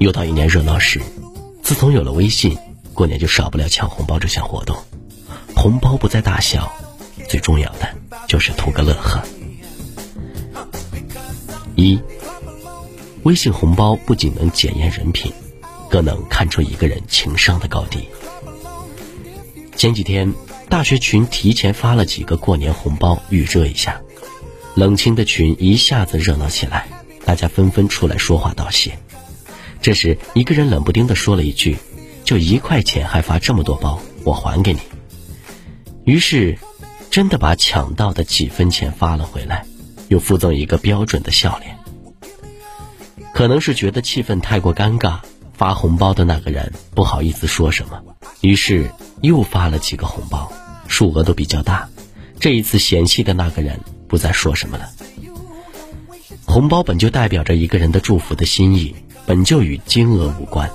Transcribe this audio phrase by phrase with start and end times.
[0.00, 0.98] 又到一年热闹时，
[1.62, 2.56] 自从有了微信，
[2.94, 4.74] 过年就少不了抢红包这项活动。
[5.54, 6.72] 红包不在大小，
[7.28, 7.86] 最重要的
[8.26, 9.22] 就是图个乐呵。
[11.76, 12.00] 一，
[13.24, 15.30] 微信红包不仅能检验人品，
[15.90, 18.08] 更能看出一个人情商的高低。
[19.76, 20.32] 前几天，
[20.70, 24.00] 大学群提前发了几个过年红包预热一下，
[24.74, 26.88] 冷清的群一下子热闹起来，
[27.26, 28.98] 大家纷纷出来说话道谢。
[29.82, 31.78] 这时，一个人冷不丁地说了一句
[32.22, 34.80] ：“就一块钱还发这么多包，我还给你。”
[36.04, 36.58] 于是，
[37.10, 39.64] 真的把抢到的几分钱发了回来，
[40.08, 41.78] 又附赠一个标准的笑脸。
[43.32, 45.20] 可能是觉得气氛太过尴尬，
[45.54, 48.02] 发红包的那个人不好意思说什么，
[48.42, 48.90] 于是
[49.22, 50.52] 又发了几个红包，
[50.88, 51.88] 数额都比较大。
[52.38, 54.90] 这一次嫌弃的那个人不再说什么了。
[56.44, 58.94] 红包本就代表着一个人的祝福的心意。
[59.30, 60.68] 本就与金额无关，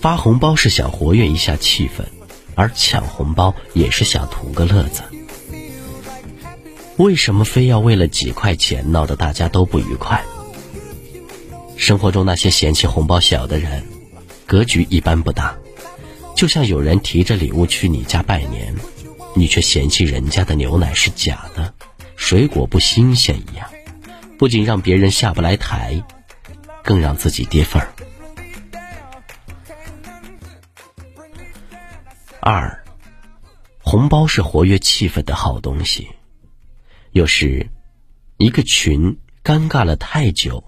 [0.00, 2.04] 发红包是想活跃一下气氛，
[2.54, 5.02] 而抢红包也是想图个乐子。
[6.96, 10.24] 为什么非要为了几块钱闹得大家都不愉快？
[11.76, 13.82] 生活中那些嫌弃红包小的人，
[14.46, 15.56] 格局一般不大。
[16.36, 18.72] 就像有人提着礼物去你家拜年，
[19.34, 21.74] 你却嫌弃人家的牛奶是假的，
[22.14, 23.68] 水果不新鲜一样，
[24.38, 26.00] 不仅让别人下不来台。
[26.86, 27.92] 更让自己跌份儿。
[32.40, 32.84] 二，
[33.82, 36.08] 红包是活跃气氛的好东西。
[37.10, 37.68] 有时，
[38.36, 40.62] 一个群尴尬了太久，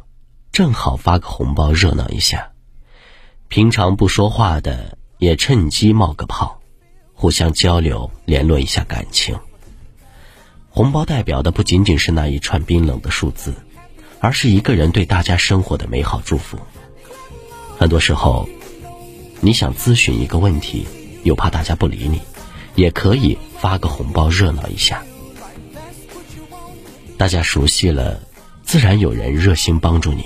[0.50, 2.50] 正好发个红包热闹一下。
[3.46, 6.60] 平常不说话的也趁机冒个泡，
[7.14, 9.38] 互相交流联络一下感情。
[10.68, 13.54] 红包代表的不仅仅是那一串冰冷的数字。
[14.20, 16.58] 而是一个人对大家生活的美好祝福。
[17.78, 18.48] 很多时候，
[19.40, 20.86] 你想咨询一个问题，
[21.22, 22.20] 又怕大家不理你，
[22.74, 25.02] 也可以发个红包热闹一下。
[27.16, 28.20] 大家熟悉了，
[28.62, 30.24] 自然有人热心帮助你。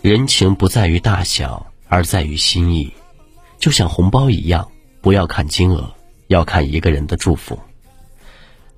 [0.00, 2.92] 人情不在于大小，而在于心意。
[3.58, 4.68] 就像红包一样，
[5.00, 5.88] 不要看金额，
[6.26, 7.56] 要看一个人的祝福。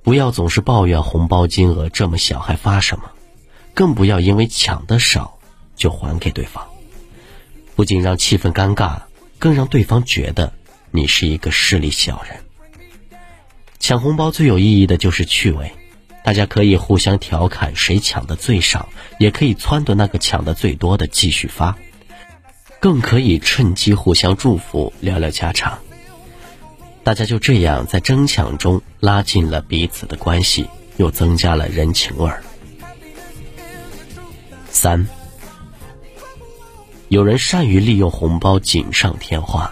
[0.05, 3.05] 不要总是抱怨红包金额这么小还发什么，
[3.73, 5.39] 更不要因为抢的少
[5.75, 6.63] 就还给对方，
[7.75, 9.01] 不仅让气氛尴尬，
[9.39, 10.53] 更让对方觉得
[10.91, 12.39] 你是一个势利小人。
[13.81, 15.73] 抢红包最有意义的就是趣味，
[16.23, 21.79] 大家可以互相调侃谁抢的最少，也可以撺掇那个抢的最多的继续发，
[22.79, 25.79] 更可以趁机互相祝福，聊聊家常。
[27.05, 30.67] 大家就这样在争抢中拉近了彼此的关系，
[30.97, 32.43] 又增加了人情味儿。
[34.71, 35.07] 三，
[37.09, 39.71] 有人善于利用红包锦上添花。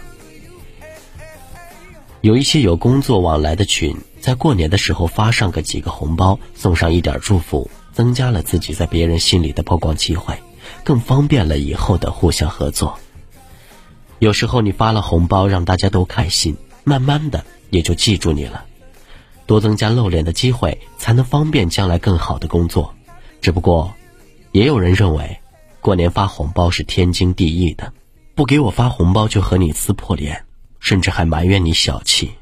[2.20, 10.36] 有一些有工作往来的群，在过年的时候发上个几个红包，送上一点祝福，增加了自己在别人心里的曝光机会，
[10.84, 12.98] 更方便了以后的互相合作。
[14.18, 16.58] 有时候你发了红包，让大家都开心。
[16.84, 18.64] 慢慢的也就记住你了，
[19.46, 22.94] 多增加露脸的机会，才能方便将来更好的工作。
[23.40, 23.92] 只不过，
[24.52, 25.40] 也有人认为，
[25.80, 27.92] 过年发红包是天经地义的，
[28.34, 30.44] 不给我发红包就和你撕破脸，
[30.80, 32.32] 甚至还埋怨你小气，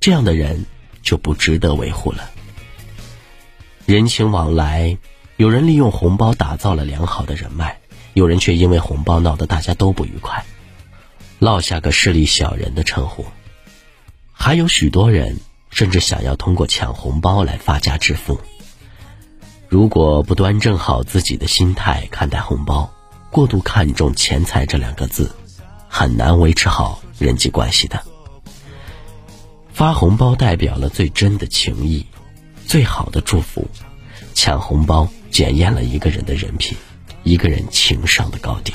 [0.00, 0.64] 这样的人
[1.02, 2.30] 就不值得维护了。
[3.86, 4.96] 人情往来，
[5.36, 7.80] 有人利用红包打造了良好的人脉，
[8.14, 10.44] 有人却因为红包闹得大家都不愉快，
[11.38, 13.24] 落下个势利小人的称呼。
[14.44, 15.38] 还有许多人
[15.70, 18.40] 甚至想要通过抢红包来发家致富。
[19.68, 22.92] 如果不端正好自己的心态看待红包，
[23.30, 25.30] 过度看重钱财这两个字，
[25.88, 28.02] 很难维持好人际关系的。
[29.72, 32.04] 发红包代表了最真的情谊，
[32.66, 33.62] 最好的祝福；
[34.34, 36.76] 抢红包检验了一个人的人品，
[37.22, 38.74] 一个人情商的高低。